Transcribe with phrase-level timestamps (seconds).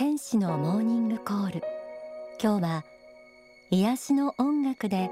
[0.00, 1.62] 天使のモーニングコール。
[2.42, 2.84] 今日は
[3.70, 5.10] 癒しの音楽で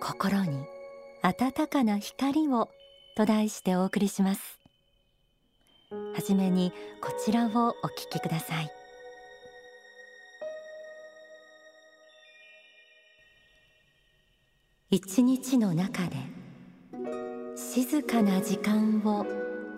[0.00, 0.58] 心に
[1.22, 2.68] 温かな光を
[3.16, 4.58] と題してお送りします。
[5.92, 8.68] はじめにこちらをお聞きください。
[14.90, 16.16] 一日の中で
[17.54, 19.24] 静かな時間を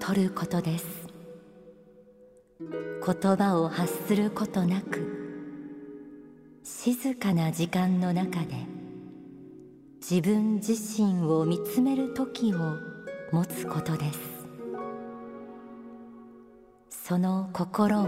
[0.01, 1.06] 取ることです。
[3.05, 5.17] 言葉を発することなく
[6.63, 8.67] 静かな時間の中で
[10.01, 12.59] 自分自身を見つめる時を
[13.33, 14.19] 持つことです。
[16.91, 18.07] その心を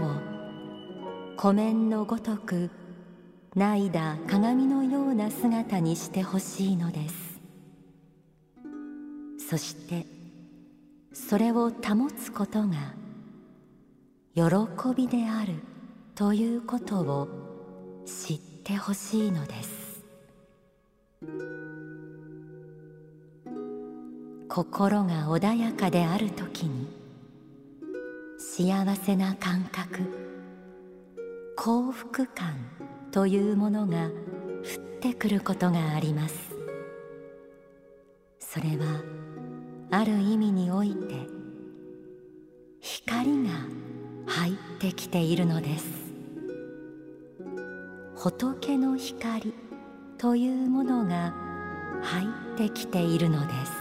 [1.37, 2.69] 湖面のごとく
[3.55, 7.39] 泣いだ鏡のような姿にしてほしいのです。
[9.49, 10.05] そして
[11.13, 12.93] それを保つことが
[14.39, 14.45] 喜
[14.95, 15.55] びである
[16.15, 17.27] ということを
[18.05, 20.05] 知ってほしいのです。
[24.47, 26.87] 心が穏やかである時に
[28.37, 29.99] 幸せな感覚
[31.57, 32.55] 幸福感
[33.11, 34.11] というものが降っ
[35.01, 36.55] てくることがあります。
[38.39, 38.85] それは
[39.91, 41.27] ある意味において
[42.79, 43.49] 光が
[44.25, 45.87] 入ってきているのです。
[48.15, 49.53] 仏の光
[50.17, 51.33] というものが
[52.01, 53.71] 入ってきているのです。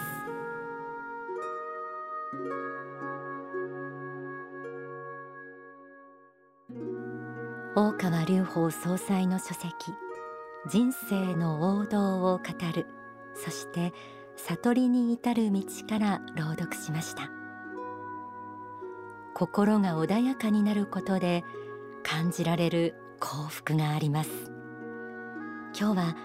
[7.75, 9.70] 大川隆法総裁の書籍
[10.69, 12.86] 人生の王道を語る。
[13.34, 13.92] そして
[14.36, 17.38] 悟りに至る道から朗読しました。
[19.39, 21.45] 心が穏やかになることで
[22.02, 24.30] 感じられる幸福があります。
[25.79, 26.17] 今日は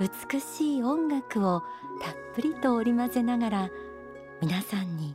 [0.00, 1.62] 美しい音楽を
[2.00, 3.70] たっぷりと織り交ぜながら
[4.40, 5.14] 皆さんに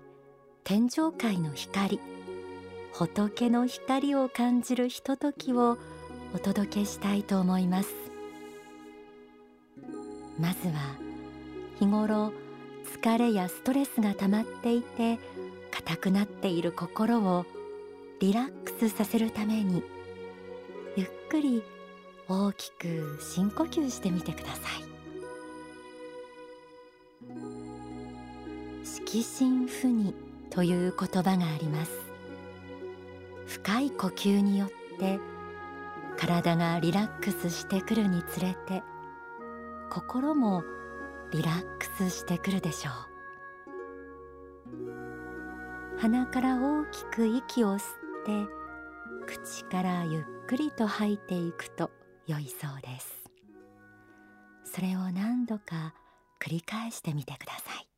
[0.63, 1.99] 天上界の光
[2.93, 5.79] 仏の光を感じるひとときを
[6.35, 7.89] お届けしたいと思います。
[10.39, 10.95] まずは
[11.79, 12.31] 日頃
[13.01, 15.17] 疲れやストレスが溜まっていて
[15.77, 17.45] 硬くなっている心を
[18.19, 19.83] リラックスさせるために
[20.95, 21.63] ゆっくり
[22.27, 24.87] 大きく深呼吸してみてください
[28.83, 30.13] 色心不二
[30.49, 31.91] という言葉があります。
[33.45, 35.19] 深い呼吸によって
[36.17, 38.83] 体がリラックスしてくるにつれて
[39.89, 40.63] 心も
[41.31, 43.16] リラックスしてくるでしょう。
[45.99, 47.81] 鼻から大きく息を吸っ
[48.25, 48.51] て
[49.25, 51.89] 口からゆっくりと吐いていくと
[52.27, 53.23] 良いそうです。
[54.63, 55.95] それを何度か
[56.39, 57.96] 繰り返してみてください。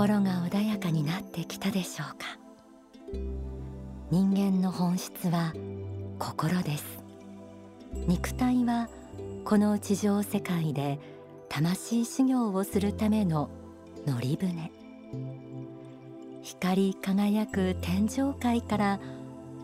[0.00, 2.38] 心が穏やかになってきたでしょうか。
[4.10, 5.52] 人間の本質は
[6.18, 6.84] 心です。
[8.08, 8.88] 肉体は
[9.44, 10.98] この地上世界で
[11.50, 13.50] 魂修行をするための
[14.06, 14.72] 乗り船。
[16.40, 19.00] 光り輝く天上界から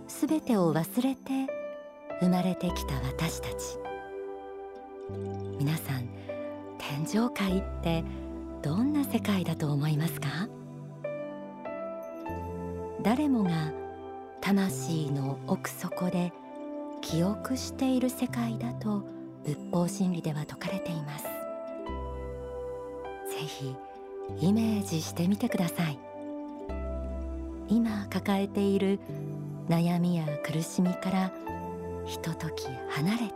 [0.07, 1.51] すべてを忘れて
[2.21, 3.79] 生まれてきた私たち。
[5.59, 6.07] 皆さん
[6.77, 8.05] 天上界って
[8.63, 10.29] どんな世界だと思いますか？
[13.03, 13.73] 誰もが
[14.41, 16.33] 魂の奥底で
[17.01, 19.05] 記憶している世界だと
[19.45, 21.25] 仏法真理では説かれています。
[21.25, 21.31] ぜ
[23.47, 23.77] ひ
[24.41, 25.99] イメージしてみてください。
[27.69, 28.99] 今抱えている
[29.69, 31.33] 悩みや苦しみから
[32.05, 33.35] ひととき離れて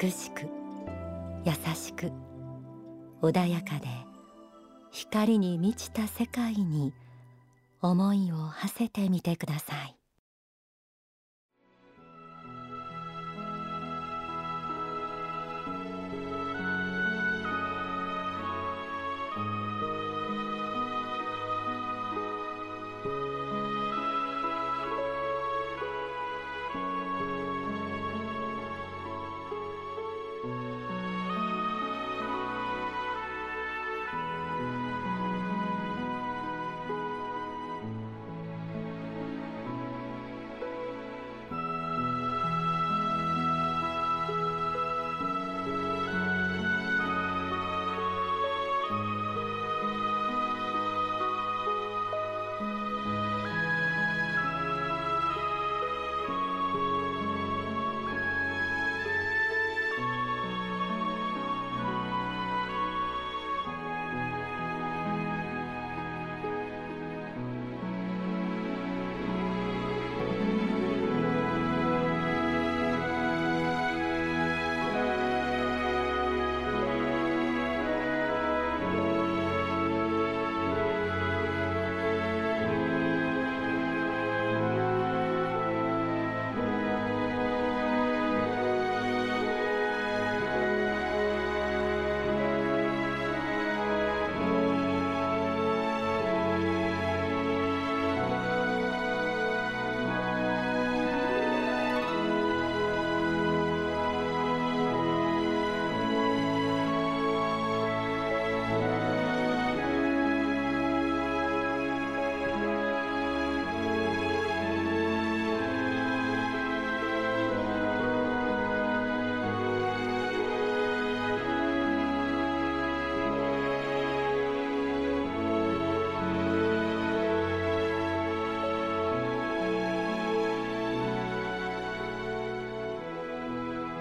[0.00, 0.42] 美しく
[1.44, 2.10] 優しく
[3.30, 3.86] 穏やかで
[4.90, 6.92] 光に満ちた世界に
[7.80, 10.03] 思いを馳せてみてください。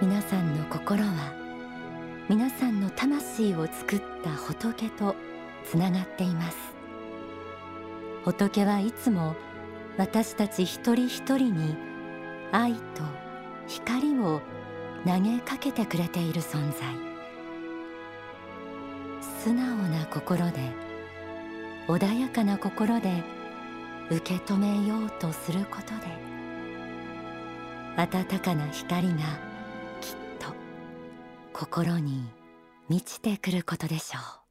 [0.03, 1.33] 皆さんの心は
[2.27, 5.15] 皆さんの魂を作った仏と
[5.63, 6.57] つながっています。
[8.25, 9.33] 仏はいつも
[9.97, 11.77] 私たち一人一人に
[12.51, 12.81] 愛と
[13.65, 14.41] 光を
[15.07, 16.81] 投げかけてくれている存在。
[19.41, 20.69] 素直な心で
[21.87, 23.23] 穏やかな心で
[24.09, 26.11] 受け止めようとすることで
[27.95, 29.52] 温かな光が
[31.53, 32.23] 心に
[32.89, 34.42] 満ちてくることでしょう。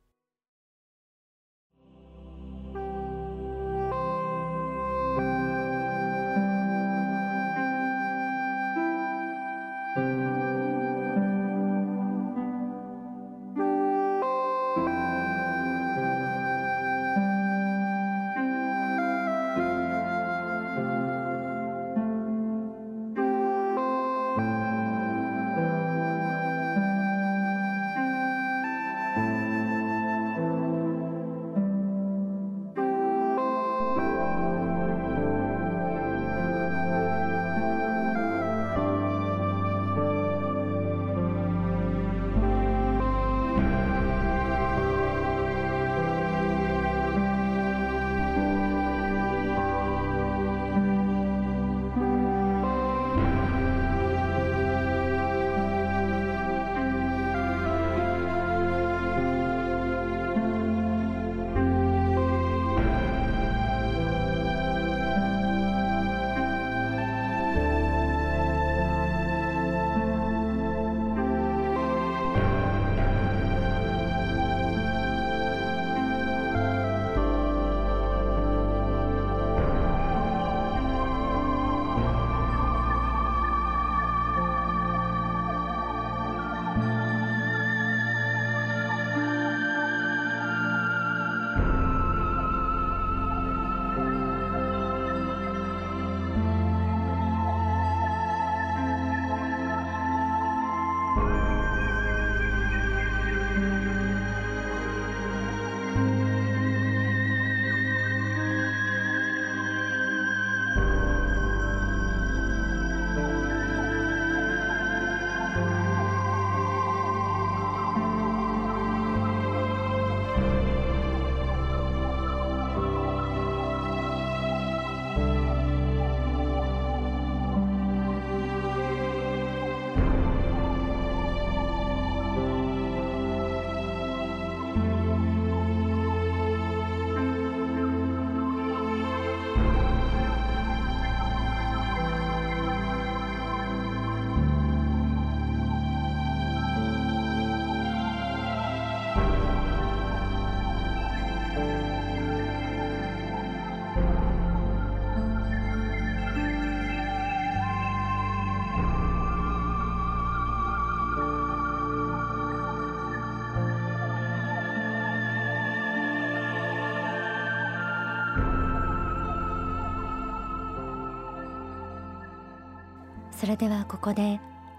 [173.42, 174.38] それではここで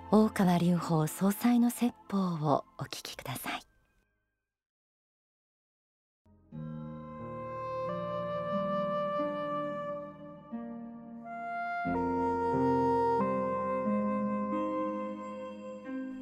[0.10, 3.62] 大川隆法総裁の説法をお聞きください。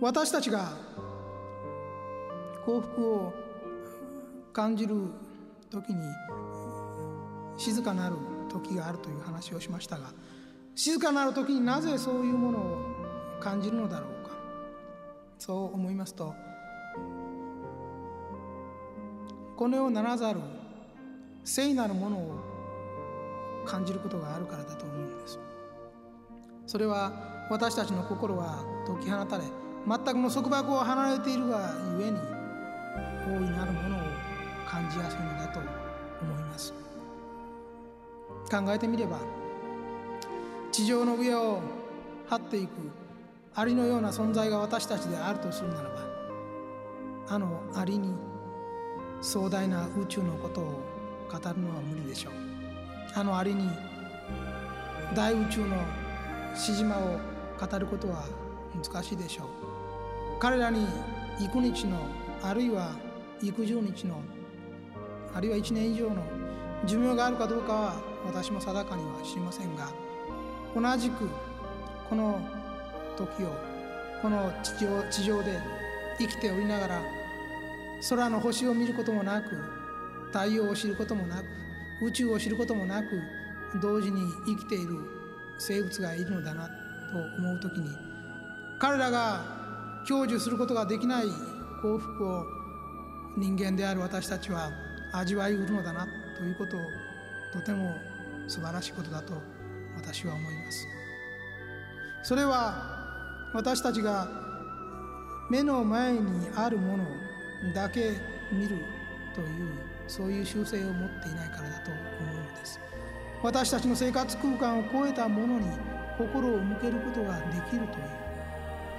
[0.02, 0.74] 私たちが
[2.66, 3.34] 幸福を
[4.52, 4.96] 感じる
[5.70, 6.02] 時に
[7.56, 8.16] 静かなる
[8.50, 10.12] 時があるという話をしましたが
[10.76, 12.78] 静かなる時になぜそういうものを
[13.40, 14.36] 感じるのだろうか。
[15.38, 16.36] そう思いますと
[19.58, 20.40] この世ならざる
[21.44, 22.36] 聖なるものを
[23.66, 25.40] 感じることがあるからだと思うんです。
[26.68, 27.12] それは
[27.50, 29.44] 私たちの心は解き放たれ
[29.88, 32.18] 全くの束縛を離れているがゆえに
[33.28, 34.00] 大いなるものを
[34.68, 35.68] 感じやすいのだと思
[36.40, 36.74] います。
[38.50, 39.18] 考えてみれば
[40.72, 41.60] 地上の上を
[42.30, 42.70] 張っていく
[43.54, 46.08] アリのような存在が私たちであるとするならば
[47.28, 48.14] あのアリに
[49.22, 50.64] 壮大な宇宙のことを
[51.30, 52.34] 語るのは無理でしょう。
[53.14, 53.70] あのアリに
[55.16, 55.78] 大宇宙の
[56.56, 57.20] しじまを
[57.60, 58.26] 語ることは
[58.74, 59.48] 難しいでしょう。
[60.40, 60.86] 彼らに
[61.40, 61.98] 幾日の
[62.42, 62.96] あるいは
[63.44, 64.22] 幾十日の
[65.34, 66.24] あるいは1年以上の
[66.86, 67.94] 寿命があるかどうかは
[68.26, 69.90] 私も定かには知りませんが
[70.76, 71.30] 同じく
[72.10, 72.40] この
[73.18, 73.54] 時を
[74.22, 75.60] この地上地上で
[76.18, 77.02] 生きておりながら
[78.10, 79.50] 空の星を見ることもなく
[80.32, 81.46] 太陽を知ることもなく
[82.06, 83.22] 宇宙を知ることもなく
[83.82, 84.96] 同時に生きている
[85.60, 86.72] 生物がいるのだなと
[87.38, 87.90] 思う時に
[88.80, 89.44] 彼らが
[90.08, 91.26] 享受することができない
[91.82, 92.46] 幸福を
[93.38, 94.72] 人間である私たちは
[95.14, 96.82] 味わいうるのだなということを
[97.54, 97.96] とても
[98.48, 99.34] 素晴らしいことだと
[100.02, 100.88] 私は思います。
[102.24, 104.28] それは私たちが
[105.50, 107.06] 目の前にあるもの
[107.74, 108.12] だけ
[108.52, 108.78] 見る
[109.36, 109.48] という
[110.08, 112.80] そういう習性を持っていないからだと思うのです。
[113.44, 115.66] 私たちの生活空間を超えたものに
[116.18, 118.22] 心を向けることができるという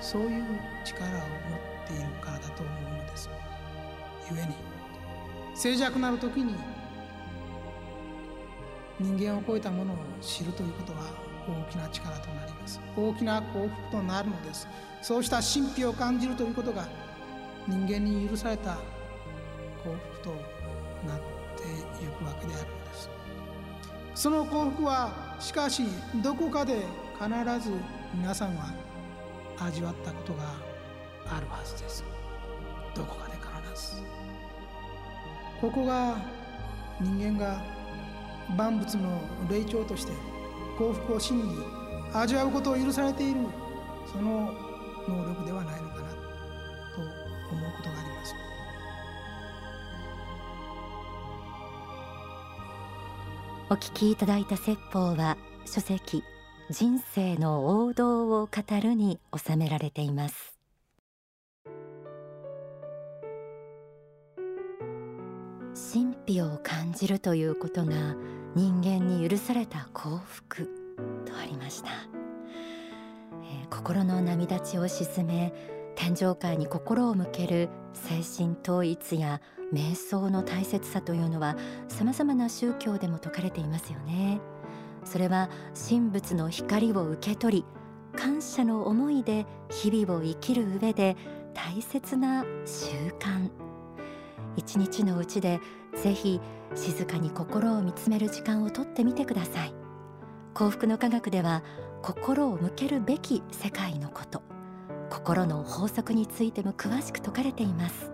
[0.00, 0.44] そういう
[0.84, 1.20] 力を持っ
[1.86, 3.30] ているからだと思うのです。
[4.28, 4.54] 故に
[5.54, 6.54] 静寂なる時に
[9.02, 10.98] 人間を超えたものを知るということは
[11.48, 12.80] 大きな力となります。
[12.96, 14.68] 大きな幸福となるのです。
[15.02, 16.86] そうした神秘を感じるということが
[17.66, 18.74] 人間に許された
[19.84, 21.18] 幸福となっ
[21.56, 21.64] て
[22.04, 23.10] いくわけであるのです。
[24.14, 25.82] その幸福はしかし
[26.22, 26.84] どこかで
[27.18, 27.72] 必ず
[28.14, 28.72] 皆さんは
[29.58, 30.44] 味わったことが
[31.26, 32.04] あるはずです。
[32.94, 34.02] どこかで必ず。
[35.60, 36.16] ここが
[37.00, 37.62] 人間が
[38.56, 40.12] 万物の霊長として
[40.78, 41.64] 幸福を真に
[42.12, 43.40] 味わうことを許されている
[44.10, 44.52] その
[45.08, 46.16] 能力ではないのかなと
[47.50, 48.34] 思うことがあります。
[53.70, 56.22] お聞きいただいた説法は書籍
[56.68, 60.58] 人生の王道を語るに収められています。
[65.92, 68.14] 神秘を感じるということが
[68.54, 70.68] 人間に許された幸福。
[71.24, 71.88] とありました、
[73.44, 75.52] えー、心の波立ちを鎮め
[75.96, 79.40] 天上界に心を向ける精神統一や
[79.72, 81.56] 瞑想の大切さというのは
[81.88, 84.40] 様々な宗教でも説かれていますよね。
[85.04, 85.48] それは
[85.88, 87.64] 神仏の光を受け取り
[88.18, 91.16] 感謝の思いで日々を生きる上で
[91.54, 93.50] 大切な習慣。
[94.56, 95.60] 一日のうちで
[95.96, 96.40] ぜひ
[96.74, 99.74] 静かに心を見つめる時間をとってみてください。
[100.54, 101.62] 幸福の科学では
[102.02, 104.42] 心を向けるべき世界のこと
[105.10, 108.10] 心の法則についても詳しく説かれています。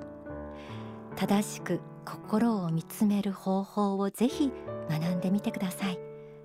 [1.17, 4.53] 正しく心を見つめる方法をぜひ
[4.89, 5.99] 学んでみてください。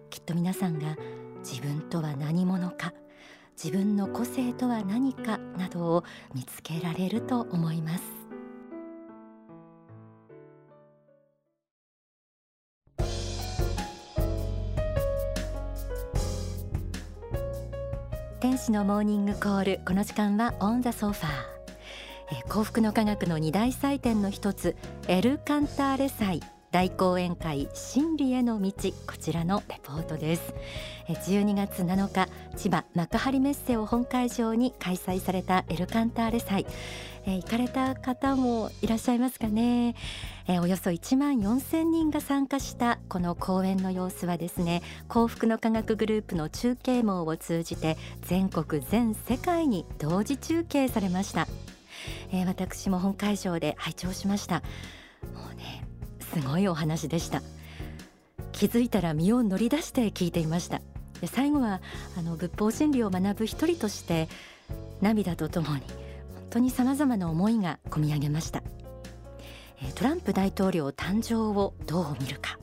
[0.10, 0.96] きっと皆さんが
[1.44, 2.94] 自分とは何者か
[3.62, 8.23] 自分の個性とは何かなどを見つけられると思います。
[18.54, 19.80] 天使のモーニングコール。
[19.84, 22.48] この時間はオンザソファー。
[22.50, 24.76] 幸福の科学の二大祭典の一つ
[25.08, 26.40] エル・カンターレ祭。
[26.74, 28.72] 大講演会真理への道
[29.06, 30.56] こちらのレポートです。
[31.08, 32.28] 12月7日
[32.58, 36.66] 千葉幕張メッセを本会場に開催されたエルカンターレ祭。
[37.28, 39.94] え行かれた方もいらっしゃいますかね、
[40.48, 51.48] えおよそ1万4000人が参加したこの公演の様子はですね幸福の科学グループの中継網を通じて全国全世界に同時中継されました、
[52.32, 54.64] え私も本会場で拝聴しました。
[55.36, 55.93] もうね
[56.34, 57.42] すごいお話でした。
[58.52, 60.82] 気づいたら身を乗り出して聞いていました。
[61.22, 61.82] で最後は
[62.18, 64.28] あの仏法真理を学ぶ一人として
[65.02, 68.64] 涙とともに本当にさまざまな思いがこみ上げました。
[69.96, 72.58] トランプ大統領誕生をどう見るか。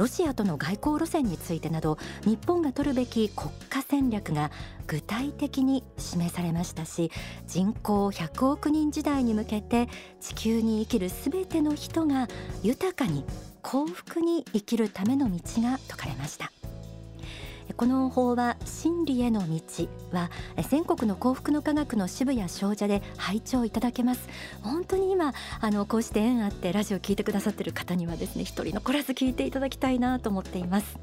[0.00, 4.50] ロシアとの外交路線についてなど日本が取るべき国家戦略が
[4.86, 7.10] 具体的に示されましたし
[7.46, 12.28] 人口100億人時代に向けて地球に生きるすべての人が
[12.62, 13.26] 豊かに
[13.60, 16.50] 幸福に生きるための道が説かれました。
[17.76, 20.30] この法は真理への道は
[20.68, 24.28] 全国の幸福の科学の支部や商社で拝聴いただけます。
[24.62, 30.98] 本当に今あのこうして縁あってラジオ聞いてくださっている方にはですね一人残らず聞いていただきたいなと思っています。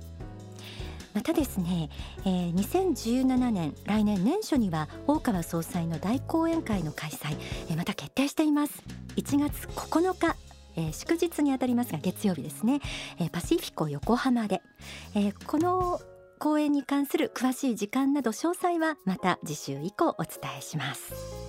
[1.13, 1.89] またですね、
[2.25, 7.38] えー、2017年来年年初には大川総裁の大講演会の開催、
[7.69, 8.84] えー、また決定しています。
[9.15, 10.36] 1月9日
[10.77, 12.80] えー、祝日にあたりますが月曜日ですね、
[13.19, 14.62] えー、パシフィコ横浜で、
[15.15, 15.99] えー、この
[16.39, 21.47] 公演に関する詳しい時間など詳細はまた次週以降お伝えします。